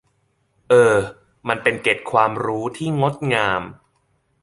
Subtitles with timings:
[0.69, 0.95] เออ
[1.47, 3.61] มันเป็นเกร็ดความรู้ที่งดงาม